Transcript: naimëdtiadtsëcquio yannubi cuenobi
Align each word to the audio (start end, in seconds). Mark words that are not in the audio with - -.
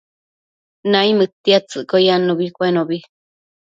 naimëdtiadtsëcquio 0.91 1.97
yannubi 2.07 2.47
cuenobi 2.55 2.97